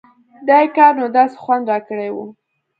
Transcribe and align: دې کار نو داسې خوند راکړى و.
دې 0.47 0.61
کار 0.75 0.93
نو 0.99 1.05
داسې 1.17 1.35
خوند 1.41 1.63
راکړى 1.71 2.09
و. 2.11 2.17